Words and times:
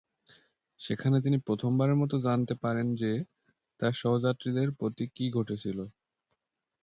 সেখানে 0.79 1.17
তিনি 1.21 1.37
প্রথমবারের 1.39 1.97
মতো 1.97 2.15
জানতে 2.19 2.53
পারেন 2.63 2.87
যে, 2.95 3.11
তার 3.79 3.93
সহযাত্রীদের 3.93 4.67
প্রতি 4.79 5.05
কী 5.15 5.25
ঘটেছিল। 5.31 5.79